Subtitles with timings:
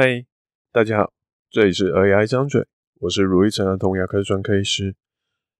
[0.00, 0.24] 嗨，
[0.70, 1.12] 大家好，
[1.50, 2.64] 这里是儿牙张嘴，
[3.00, 4.94] 我是如意成儿童牙科专科医师。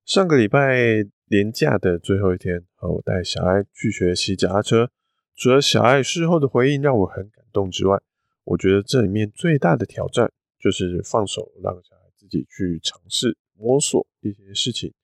[0.05, 4.93] 上个礼拜年假的最后一天，我带小爱去学习脚踏车。
[5.35, 8.01] 除了小爱事后的回应让我很感动之外，
[8.45, 10.31] 我觉得这里面最大的挑战
[10.61, 14.95] 就是放手让小孩自己去尝试摸索一些事情。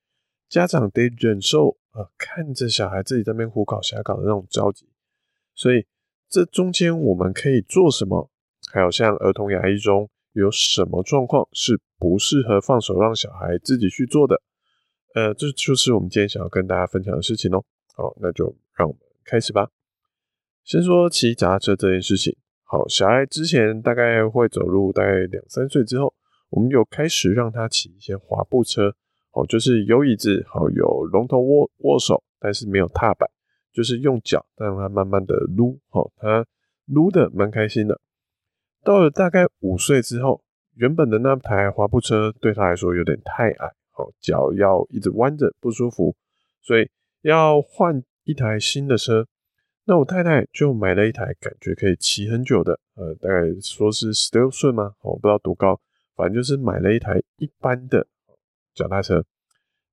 [0.49, 4.89] 家长得忍受啊，看着小孩自己在那边胡搞瞎搞的那种着急。
[5.57, 5.85] 所以
[6.29, 8.31] 这中间我们可以做什么？
[8.75, 14.43] 还有像儿童牙医中有什么状况是不适合放手让小孩自己去做的？
[15.15, 17.63] 呃，这就是我们今天想要跟大家分享的事情哦。
[17.95, 19.69] 好，那就让我们开始吧。
[20.65, 22.37] 先说骑脚踏车这件事情。
[22.65, 26.13] 好，小孩之前大概会走路，大概两三岁之后，
[26.51, 28.93] 我们有开始让他骑一些滑步车。
[29.35, 33.31] 哦，就是有椅子，好，有龙头握握手，但是没有踏板，
[33.73, 35.79] 就是用脚让他慢慢的撸。
[35.91, 36.45] 好，他
[36.87, 38.01] 撸的蛮开心的。
[38.85, 43.73] 到了大概五岁之后，原本的那台滑步车对他来说有点太矮。
[43.97, 46.17] 哦，脚要一直弯着不舒服，
[46.61, 46.91] 所以
[47.23, 49.25] 要换一台新的车。
[49.85, 54.95] 那我太太就买了一台感觉可以骑很久的，呃，大概说是十六寸吗？
[55.01, 55.81] 我不知道多高，
[56.17, 58.09] 反正就是买了一台一般的
[58.75, 59.25] 脚踏车。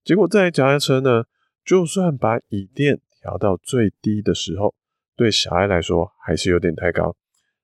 [0.04, 1.26] 结果这台脚踏车呢，
[1.64, 4.74] 就算把椅垫调到最低的时候，
[5.16, 7.16] 对小孩来说还是有点太高。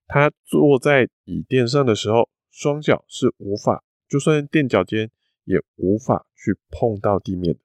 [0.08, 5.11] 他坐在椅垫上的时候，双脚是无法，就算垫脚尖
[5.44, 6.25] 也无法。
[6.39, 7.58] 去碰到地面，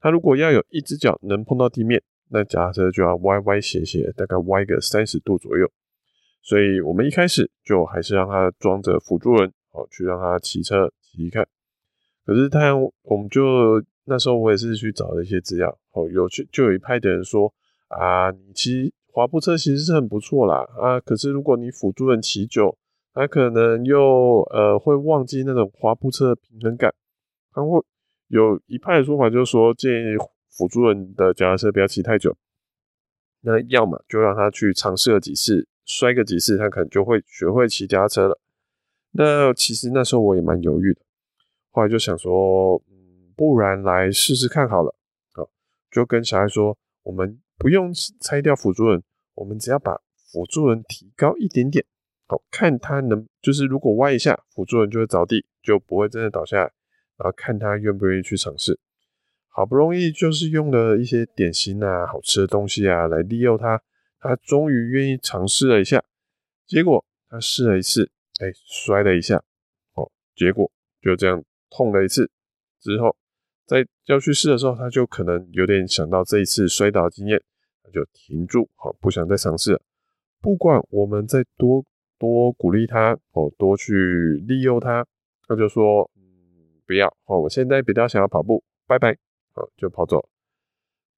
[0.00, 5.70] 他如果要有一只脚能碰到地面，那脚踏车就要歪歪斜斜，大概歪个三十度左右。
[6.42, 11.48] 所以我们一开始就还是让他装着辅助轮，好去让他骑车骑骑看。
[12.26, 17.54] 可是他，我们就那时候我也是去找了一些资料，哦，有去就有一派的人说
[17.88, 22.76] 啊，你骑滑步车其实是很不错啦，啊，可是如果你辅助人骑久，
[23.12, 26.94] 他可能又呃会忘记那种滑步车的平衡感，
[27.52, 27.82] 他会。
[28.28, 30.16] 有一派的说法就是说，建议
[30.48, 32.36] 辅助人的脚踏车不要骑太久。
[33.40, 38.38] 那要么就让他去尝试了几次，摔个几次，他可能就会学会骑脚踏车了。
[39.10, 41.00] 那其实那时候我也蛮犹豫的，
[41.72, 44.94] 后来就想说，嗯，不然来试试看好了。
[45.32, 45.50] 好，
[45.90, 49.02] 就跟小孩说，我们不用拆掉辅助轮，
[49.34, 50.00] 我们只要把
[50.32, 51.84] 辅助轮提高一点点，
[52.26, 56.72] 好，看他能，就是如果歪一下，辅助轮就会着地，就不会真的倒下来。
[57.18, 58.80] 然后看他愿不愿意去尝试，
[59.48, 63.82] 好不容易就是用了一些点心啊、好吃的东西啊来利诱他，
[64.18, 66.02] 他终于愿意尝试了一下。
[66.66, 68.10] 结果他试了一次，
[68.40, 69.36] 哎，摔了一下，
[69.92, 70.72] 哦，结果
[71.02, 72.30] 就这样痛了一次。
[72.80, 73.14] 之后
[73.66, 77.42] 在要去试的时候，他就可能有点想到这一次摔倒的经验，
[77.90, 79.82] 就停住，好，不想再尝试了。
[80.40, 81.84] 不管我们再多
[82.18, 85.06] 多鼓励他，哦，多去利诱他，
[85.46, 86.10] 他就说。
[86.16, 86.20] 嗯
[86.86, 87.38] 不要哦！
[87.38, 89.16] 我现在比较想要跑步，拜拜，
[89.52, 90.28] 好，就跑走。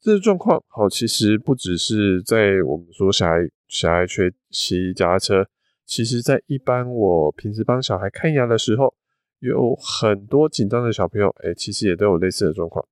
[0.03, 5.49] 这状况好，其实不只是在我们说小孩小孩学骑脚踏车，
[5.87, 8.95] 其实在一般我平时帮小孩看牙的时候，
[9.39, 12.87] 有很多紧张的小朋友，哎，其实也都有类似的状况，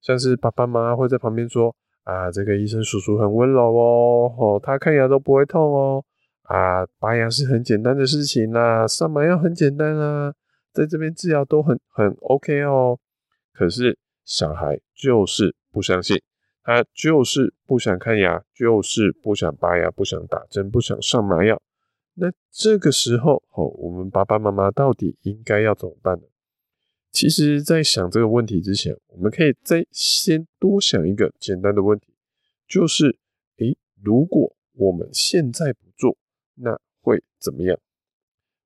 [0.00, 1.74] 像是爸爸妈妈会在旁边说
[2.04, 6.04] 啊，这个医生叔叔很温柔哦，哦，他看牙都不会痛哦，
[6.42, 10.34] 啊，拔牙是很简单的事情啦，上麻药很简单啦。
[10.72, 12.98] 在这边治疗都很很 OK 哦，
[13.52, 16.20] 可是小孩就是不相信，
[16.62, 21.60] 他就是不想看牙，就是不想拔牙，不想打针，不想上麻药。
[22.14, 26.22] 那这个时候，哦，我们爸爸妈妈到底应该要怎么办呢？
[27.12, 32.14] 其实，在想这个问题之前，我们可以再先多想一个简单的问题，
[32.68, 33.18] 就是，
[33.58, 36.16] 诶，如果我们现在不做，
[36.54, 37.78] 那会怎么样？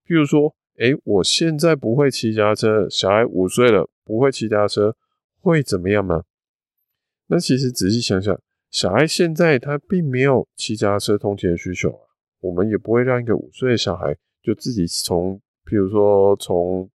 [0.06, 0.54] 譬如说。
[0.78, 4.96] 诶，我现在不会骑脚踏车，小孩五岁了，不会骑脚踏车，
[5.40, 6.24] 会怎么样吗？
[7.28, 8.36] 那其实仔细想想，
[8.72, 12.02] 小孩现在他并没有骑脚踏车通勤的需求啊，
[12.40, 16.90] 我们也不会让一个五岁的小孩就自己从，譬如说从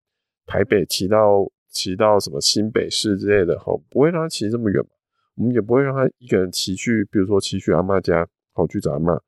[0.49, 4.83] 台北骑到骑到什么新北市之类的，吼，不会让他骑这么远，
[5.35, 9.21] 我们也不会让他一个人骑去，比如说骑去阿嬷家，好去找阿嬷。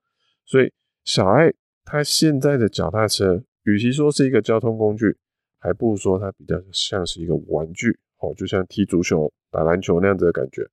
[0.44, 0.74] 所以
[1.06, 1.54] 小爱
[1.86, 3.44] 他现在的脚踏车。
[3.64, 5.16] 与其说是一个交通工具，
[5.60, 10.68] 还不如说它比较像是一个玩具哦，就像踢足球、打篮球那样子的感觉。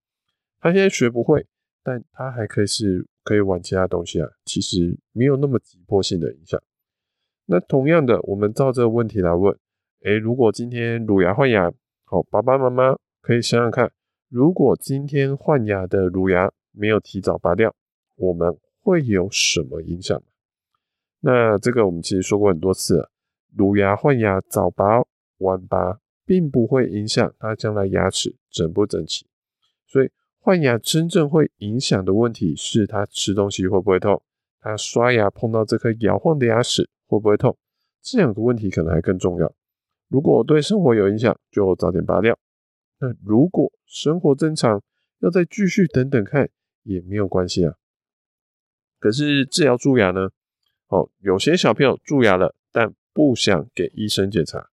[0.59, 1.45] 他现在学不会，
[1.83, 6.59] 但他还可以是可以玩其他东西啊，其实没有那么急迫性的影响。
[7.45, 9.55] 那同样的，我们照这个问题来问：
[10.05, 11.73] 诶，如果今天乳牙换牙，
[12.05, 13.91] 好，爸爸妈妈可以想想看，
[14.29, 17.75] 如果今天换牙的乳牙没有提早拔掉，
[18.15, 20.23] 我们会有什么影响？
[21.21, 23.11] 那这个我们其实说过很多次了，
[23.57, 25.03] 乳牙换牙早拔
[25.39, 29.27] 晚拔，并不会影响他将来牙齿整不整齐。
[29.85, 30.09] 所以
[30.39, 34.23] 换牙真正会影响的问题是他吃东西会不会痛，
[34.61, 37.59] 他刷牙碰到这颗摇晃的牙齿会不会痛，
[38.01, 39.53] 这两个问题可能还更重要。
[40.09, 42.39] 如果对生活有影响，就早点拔掉。
[43.01, 44.83] 那如果生活正常，
[45.21, 46.49] 要再继续等等看
[46.83, 47.75] 也没有关系啊。
[48.99, 50.31] 可是治疗蛀牙呢？
[50.89, 54.71] 哦，有些小朋友蛀牙了，但不想给医生检查，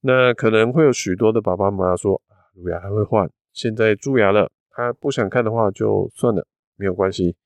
[0.00, 2.22] 那可能会有许多的爸爸妈妈说，
[2.54, 6.46] 乳牙还会换，现在蛀牙了，他不想看的话就算了，
[6.76, 7.36] 没有关系。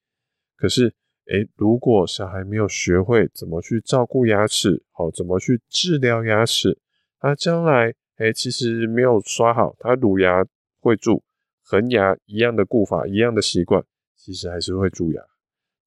[0.56, 0.94] 可是，
[1.26, 6.78] 诶，如果小孩没有学会怎么去照顾牙齿，好，怎么去治疗牙齿，
[7.24, 10.44] 他将来，诶，其实没有刷好，他乳牙
[10.80, 11.22] 会蛀，
[11.62, 13.82] 恒牙一样的固法，一样的习惯，
[14.14, 15.22] 其实还是会蛀牙。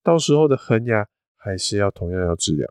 [0.01, 1.07] 到时候的恒牙。
[1.39, 2.67] 还是要同样要治疗，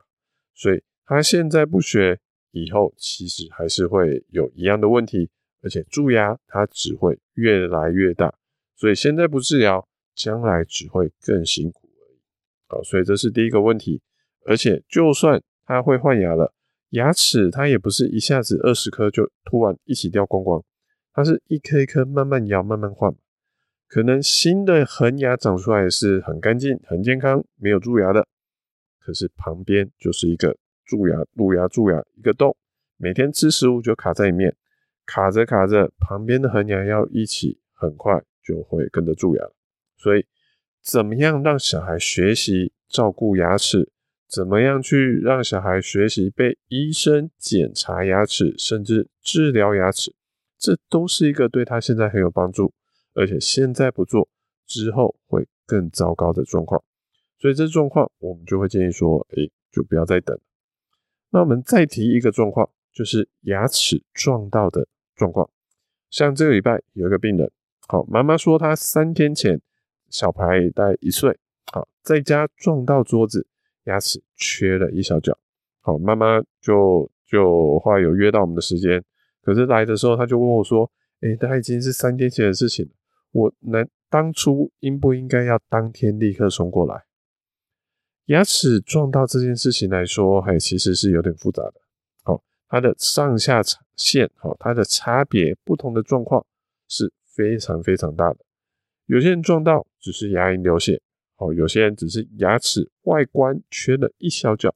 [0.53, 2.21] 所以他现在不学，
[2.51, 5.31] 以后其实还是会有一样的问题，
[5.63, 8.35] 而且蛀牙它只会越来越大，
[8.75, 12.21] 所以现在不治疗，将来只会更辛苦而已。
[12.67, 14.03] 好，所以这是第一个问题，
[14.45, 16.53] 而且就算他会换牙了，
[16.91, 20.63] 牙齿它也不是一下子二十颗就突然一起掉光光，
[21.13, 23.15] 它是一颗一颗慢慢摇慢慢换，
[23.89, 28.27] 可能新的恒牙长出来是很干净、很健康，没有蛀牙的。
[29.01, 32.57] 可是旁边就是一个蛀牙、乳牙、蛀牙一个洞，
[32.97, 34.57] 每天吃食物就卡在里面，
[35.05, 39.45] 卡着卡着，旁边的恒牙要一起，很快就会跟着蛀牙。
[39.97, 40.27] 所以，
[40.83, 43.91] 怎么样让小孩学习照顾牙齿？
[44.29, 50.15] 怎么样去让小孩学习被医生检查牙齿，甚至治疗牙齿？
[50.59, 52.73] 这都是一个对他现在很有帮助，
[53.15, 54.29] 而且现在不做，
[54.67, 56.83] 之后会更糟糕的状况。
[57.39, 60.37] 所以这状况，我们就会建议说，哎，就不要再等。
[61.31, 65.49] 那我们再提一个状况，就是牙齿撞到的状况。
[66.11, 67.51] 像这个礼拜有一个病人，
[67.87, 69.61] 好，妈妈说她三天前
[70.09, 71.39] 小孩大概一岁，
[71.71, 73.47] 好，在家撞到桌子，
[73.87, 75.37] 牙齿缺了一小角。
[75.81, 79.03] 好，妈妈就就后来有约到我们的时间，
[79.43, 80.91] 可是来的时候他就问我说，
[81.21, 82.93] 哎，他已经是三天前的事情了，
[83.33, 87.05] 我能当初应不应该要当天立刻送过来？
[88.27, 91.75] 牙齿撞到这件事情来说，还其实是有点复杂的。
[92.25, 93.63] 好，它的上下
[93.95, 96.45] 线，好，它的差别，不同的状况
[96.89, 98.39] 是非常非常大的。
[99.07, 101.01] 有些人撞到只是牙龈流血，
[101.37, 104.75] 哦，有些人只是牙齿外观缺了一小角。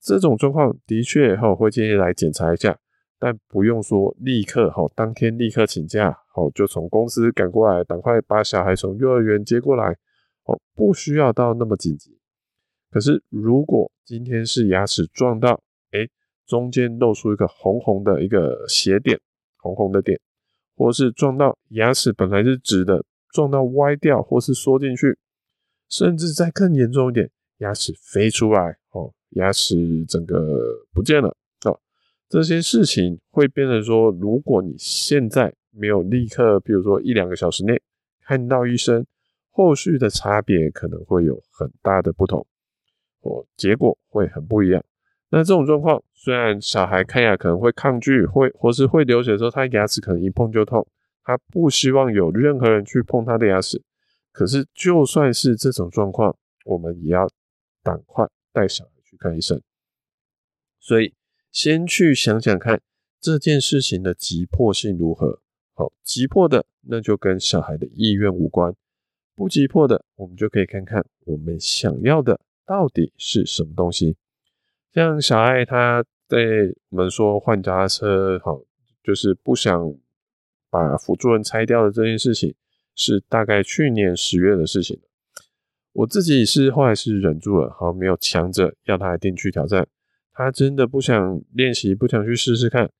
[0.00, 2.78] 这种状况的确，哈，会建议来检查一下，
[3.18, 9.96] 但不用说立刻，好，当天立刻请假，好，就从公司赶过来，赶快把小孩从幼儿园接过来，
[10.44, 12.18] 哦，不需要到那么紧急。
[12.90, 15.62] 可是，如果今天是牙齿撞到，
[15.92, 16.08] 哎，
[16.46, 19.20] 中间露出一个红红的一个斜点，
[19.56, 20.20] 红红的点，
[20.76, 25.16] 或是撞到牙齿本来是直的，撞到歪掉，或是缩进去，
[25.92, 31.28] 甚至再更严重一点，牙齿飞出来，哦，牙齿整个不见了，
[31.66, 31.78] 哦，
[32.30, 37.78] 这些事情会变成说，如果你现在没有立刻，比如说一两个小时内
[38.22, 39.04] 看到医生，
[39.50, 42.46] 后续的差别可能会有很大的不同。
[43.20, 44.82] 哦，结果会很不一样。
[45.28, 50.86] 那这种状况，虽然小孩看牙可能会抗拒，会或是会流血的时候，他牙齿可能一碰就痛，
[51.22, 53.82] 他不希望有任何人去碰他的牙齿。
[54.32, 57.28] 可是，就算是这种状况，我们也要
[57.82, 59.60] 赶快带小孩去看医生。
[60.80, 61.14] 所以，
[61.50, 62.80] 先去想想看
[63.20, 65.40] 这件事情的急迫性如何。
[65.74, 68.72] 好，急迫的那就跟小孩的意愿无关；
[69.34, 72.40] 不急迫的，我们就可以看看我们想要的。
[72.64, 74.16] 到底是什么东西？
[74.94, 78.62] 像小爱他对我们说换脚踏车，好，
[79.02, 79.94] 就是不想
[80.70, 82.54] 把辅助轮拆掉的这件事情，
[82.94, 85.00] 是大概去年十月的事情。
[85.92, 89.86] 我自己是后来是忍住了，好，没有强着要他一定去挑战。
[90.32, 92.90] 他真的不想练习，不想去试试看，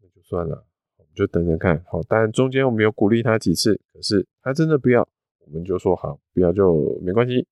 [0.00, 0.66] 那就算了，
[0.98, 1.82] 我们就等等看。
[1.86, 5.08] 好，当然中间我们有鼓励他几次，可是他真的不要，
[5.40, 7.46] 我们就说好，不要就没关系，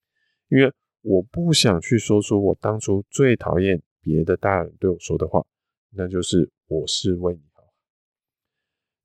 [0.49, 0.73] 因为。
[1.07, 5.45] 我不想去说出我当初最讨厌别的大人对我说的话，
[5.91, 7.43] 那就是“我是为你”。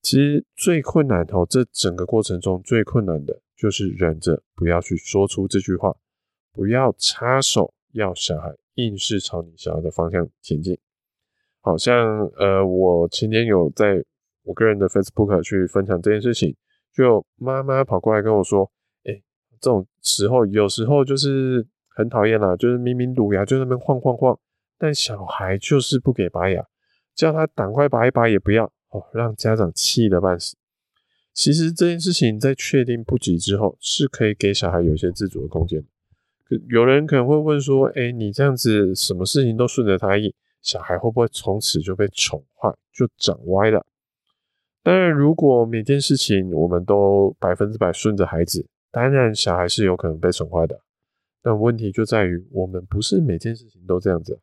[0.10, 5.96] 其实最困难的，这整个过程中最困难的就是忍着不要去说出这句话，
[6.52, 10.76] 不要插手要小孩硬是朝你想要的方向前进。
[11.62, 14.04] 好像呃，我前天有在
[14.42, 16.56] 我个人的 Facebook 去分享这件事情，
[16.92, 18.72] 就妈妈跑过来跟我说
[19.06, 19.22] ：“哎，
[19.62, 21.68] 这种时候有时候就是。”
[22.00, 24.40] 很讨厌啦，就是明明乳牙就在那边晃晃晃，
[24.78, 26.66] 但小孩就是不给拔牙，
[27.14, 30.56] 叫他赶快拔一拔也不要，哦，让家长气得半死。
[31.34, 35.84] 其实这件事情在确定不及之后，是可以给小孩有一些自主的空间。
[36.68, 43.86] 有人可能会问说：“哎，你这样子什么事情都顺着他意，小孩会不会从此就被宠坏，就长歪了？”
[44.82, 50.82] 当然，如果每件事情我们都百分之百顺着孩子，当然小孩是有可能被宠坏的。
[51.44, 54.40] 但问题就在于，我们不是每件事情都这样子。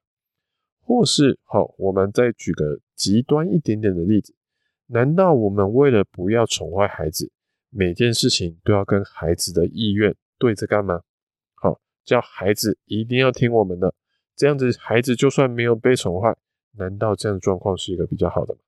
[0.86, 4.32] 或是，好，我们再举个极端一点点的例子，
[4.86, 7.32] 难道我们为了不要宠坏孩子，
[7.70, 11.02] 每件事情都要跟孩子的意愿对着干吗？
[11.56, 13.92] 好，叫孩子一定要听我们的，
[14.36, 16.36] 这样子孩子就算没有被宠坏，
[16.76, 18.60] 难道这样的状况是一个比较好的吗？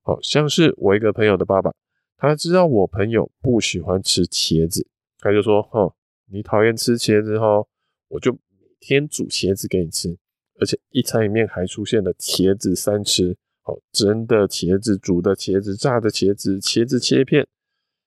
[0.00, 1.74] 好，像是我一个朋友的爸爸，
[2.16, 4.88] 他知道我朋友不喜欢吃茄子，
[5.18, 5.94] 他就说：“哦，
[6.30, 7.68] 你讨厌吃茄子哦，
[8.08, 8.38] 我就每
[8.80, 10.16] 天煮茄子给你吃，
[10.62, 17.48] 而且一餐里面还出现了茄子三吃，哦，蒸的茄子、煮的茄子、炸的茄子、茄子切片。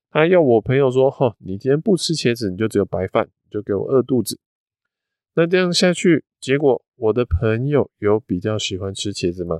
[0.09, 4.39] 他要我朋友说：哦，你今天不吃茄子，你就只有白饭，你就给我饿肚子。
[5.33, 9.59] 那这样下去，结果我的朋友有比较喜欢吃茄子吗？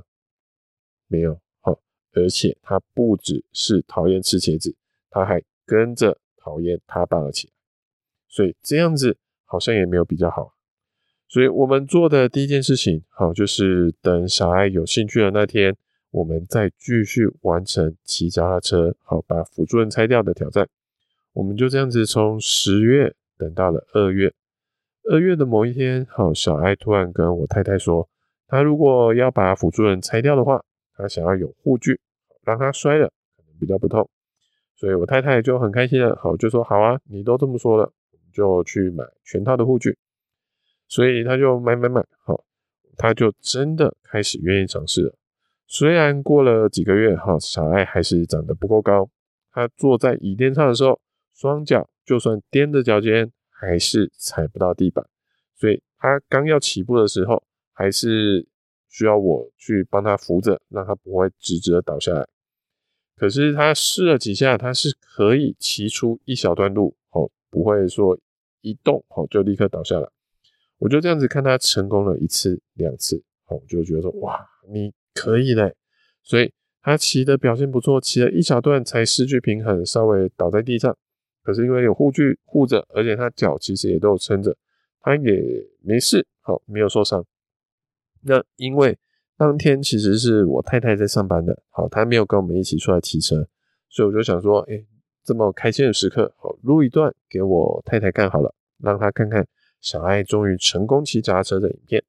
[1.06, 1.78] 没有。”好
[2.14, 4.74] 而且他不只是讨厌吃茄子，
[5.10, 7.52] 他还跟着讨厌他爸了起来，
[8.26, 10.55] 所以这样子好像也没有比较好。
[11.28, 15.76] 所以我们做的第一件事情，好，就是等小爱有兴趣的那天，
[16.10, 20.68] 我们再继续完成骑脚踏车，好，把辅助轮拆掉的挑战。
[21.32, 24.32] 我们就这样子从十月等到了二月，
[25.10, 28.08] 二月的某一天，好，小爱突然跟我太太说，
[28.48, 30.62] 他如果要把辅助轮拆掉的话，
[30.96, 32.00] 他想要有护具。
[32.46, 34.08] 让他摔了，可能比较不痛，
[34.76, 36.14] 所以我太太就很开心了。
[36.14, 37.92] 好，就说好啊，你都这么说了，
[38.32, 39.98] 就去买全套的护具。
[40.88, 42.44] 所以他就买买买，好，
[42.96, 45.14] 他就真的开始愿意尝试了。
[45.66, 49.10] 虽然过了几个月，哈，小爱还是长得不够高，
[49.50, 51.00] 他坐在椅垫上的时候，
[51.34, 55.04] 双脚就算踮着脚尖，还是踩不到地板。
[55.56, 58.46] 所以他刚要起步的时候，还是
[58.88, 62.28] 需要我去帮他扶着，让他不会直直的倒下来。
[63.16, 68.16] 可是他试了几下，他是可以骑出一小段路，哦，不会说
[68.60, 70.08] 一动，哦，就立刻倒下来。
[70.78, 75.74] 我就这样子看他成功了一次、两次，哦，我就觉得说，哇，你可以嘞。
[76.22, 76.52] 所以
[76.82, 80.96] 他骑的表现不错，骑了一小段才失去平衡，稍微倒在地上。
[81.42, 84.56] 可是因为有护具护着，而且他脚其实也都有撑着，
[85.00, 87.24] 他也没事，好，没有受伤。
[88.22, 88.98] 那因为。
[89.38, 93.46] 当天其实是我太太在上班的，好，她没有跟我们一起出来骑车，
[93.90, 94.82] 所以我就想说，哎、
[95.22, 99.46] 这么开心的时刻，好，录一段给我太太看好了，让她看看
[99.86, 102.02] 小爱终于成功骑脚踏车的影片。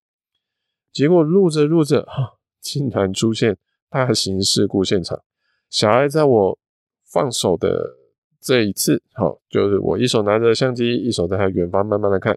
[0.92, 3.56] 结果录着录着，哈，竟然出现
[3.88, 5.22] 大型事故现场。
[5.70, 6.58] 小爱在我
[7.06, 7.96] 放手的
[8.42, 12.36] 这一次，好，就是我一手拿着相机，一手在它远方慢慢的看，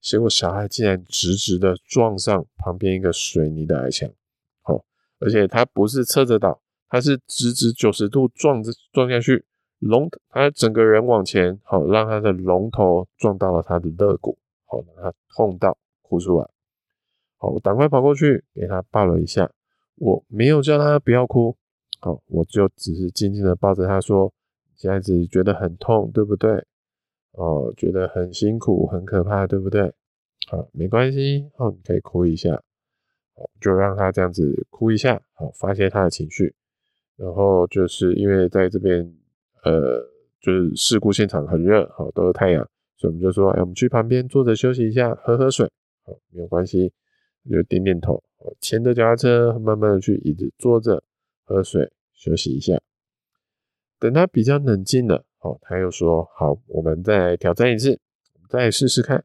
[0.00, 4.08] 结果小爱竟然直直的撞上旁边一个水泥的矮墙。
[4.62, 4.82] 好
[5.18, 9.44] 而且它不是侧着倒，它是直直九十度撞着撞下去，
[9.80, 16.48] 龙它整个人往前，好让他的龙头撞到了他的肋骨，好让他痛到哭出来。
[17.36, 19.50] 好，我赶快跑过去给他抱了一下，
[19.96, 21.56] 我没有叫他不要哭，
[22.00, 24.32] 好，我就只是静静的抱着他说
[24.76, 26.64] ：“现在只是觉得很痛，对不对？
[27.32, 29.92] 哦，觉得很辛苦，很可怕，对不对？
[30.48, 32.62] 好，没关系，好，你可以哭一下。”
[33.34, 36.54] 好就让他这样子哭一下，好发泄他的情绪。
[37.16, 39.14] 然后就是因为在这边，
[39.62, 40.00] 呃，
[40.40, 42.68] 就是事故现场很热，好都是太阳，
[42.98, 45.70] 所以我们就说，哎，我们去旁边坐着休息一下，喝喝水，
[46.04, 46.92] 好没有关系，
[47.48, 48.22] 就点点头，
[48.60, 51.02] 牵着脚踏车，慢慢的去椅子坐着
[51.44, 52.76] 喝水休息一下。
[54.00, 57.98] 等他比较冷静了，好，他又说，好，我们再挑战一次，
[58.48, 59.24] 再试试看。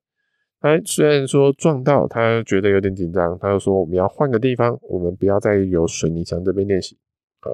[0.59, 6.97] 他虽然说撞到，他觉得有点紧张，他又说我们要换个地方，我们不要再有水泥墙这边练习
[7.41, 7.51] 啊。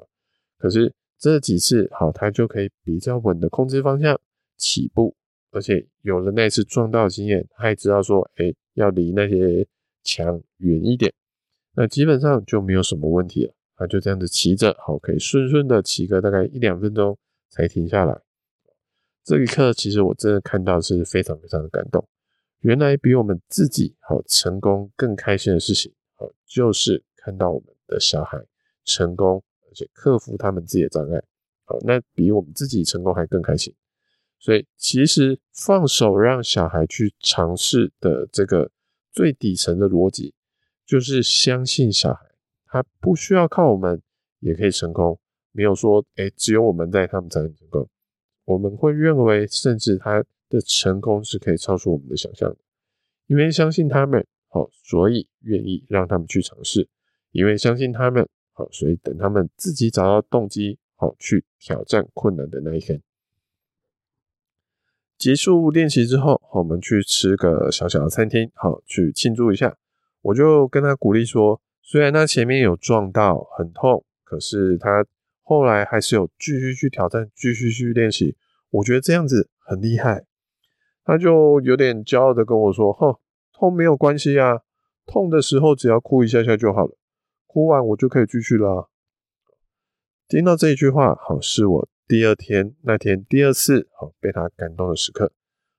[0.58, 4.20] 可是这几次好，他就可以比较稳的控制方向
[4.56, 5.16] 起步，
[5.50, 9.66] 而且有了那次撞到的经验，他也知道说，哎，要离那些
[10.02, 11.12] 墙远一点，
[11.74, 13.54] 那基本上就没有什么问题了。
[13.76, 17.16] 他就这样子骑着，好，可以顺顺的骑个大概一两分钟
[17.48, 18.20] 才停下来。
[19.24, 22.06] 这一刻，其实我真的看到是非常非常的感动。
[22.60, 28.38] 原来比我们自己好成功更开心的事情，好就是看到我们的小孩
[28.84, 31.22] 成功，而且克服他们自己的障碍，
[31.64, 33.74] 好，那比我们自己成功还更开心。
[34.40, 38.70] 所以其实放手让小孩去尝试的这个
[39.12, 40.34] 最底层的逻辑，
[40.86, 42.26] 就是相信小孩，
[42.66, 44.00] 他不需要靠我们
[44.38, 45.20] 也可以成功。
[45.52, 47.86] 没有说，哎，只有我们在，他们才能成功。
[48.44, 52.56] 我们会认为，甚至他的成功是可以超出我们的想象的，
[53.26, 56.84] 因为相信他们，好，所以愿意让他们去尝试；
[57.32, 63.02] 因为相信他们，好，所以等他们自己找到动机，好，去挑战困难的那一天。
[65.20, 69.76] 结束练习之后，我们去吃个小小的餐厅，好，去庆祝一下。
[70.22, 75.06] 我就跟他鼓励说，虽然他前面有撞到，很痛，可是他。
[75.42, 78.36] 后来还是有继续去挑战，继续去练习。
[78.70, 80.24] 我觉得这样子很厉害。
[81.04, 83.16] 他就有点骄傲的跟我说：“哼，
[83.52, 84.60] 痛没有关系啊，
[85.06, 86.96] 痛的时候只要哭一下下就好了，
[87.48, 88.88] 哭完我就可以继续了。”
[90.30, 95.32] 听到这一句话，好，是我第二天那天第二次好被他感动的时刻。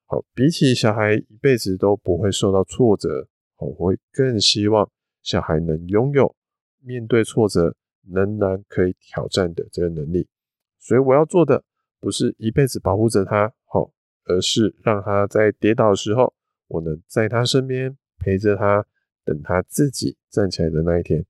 [0.06, 4.90] 好，比起小孩一辈子都不会受到挫折，我会更希望
[5.22, 6.34] 小孩能拥有
[6.80, 7.76] 面对挫折。
[8.10, 10.28] 仍然可以挑战的这个能力，
[10.80, 11.64] 所以我要做的
[12.00, 13.92] 不是一辈子保护着他，好，
[14.24, 16.34] 而是让他在跌倒的时候，
[16.68, 18.88] 我能在他身边陪着他，
[19.24, 21.24] 等他自己站起来的那一天。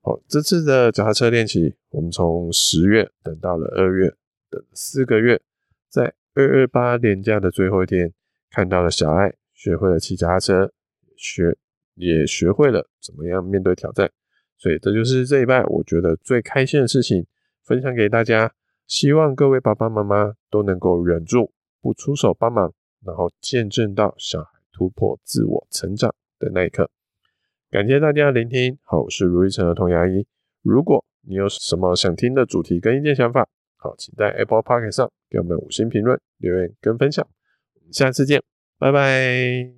[0.00, 4.12] 好，这次的脚踏车练习，我们从十月等到了二月，
[4.52, 5.40] 等四个月，
[5.88, 8.12] 在二二八年假的最后一天，
[8.50, 10.70] 看到了小爱学会了骑脚踏车，
[11.16, 11.56] 学
[11.94, 14.12] 也学会了怎么样面对挑战。
[14.58, 17.26] 所以这就是这一拜我觉得最开心的事情，
[17.64, 18.52] 分享给大家。
[18.86, 26.90] 希望各位爸爸妈妈都能够忍住不出手帮忙，然后见证到小孩突破自我成长的那一刻。
[27.70, 30.26] 感谢大家的聆听，好，我是如意城儿童牙医。
[30.60, 33.48] 如果你有什么想听的主题跟意见想法，
[33.82, 37.26] 好，请在 Apple Podcast 上给我们五星评论、留言跟分享。
[37.74, 38.40] 我们下次见，
[38.78, 39.70] 拜拜。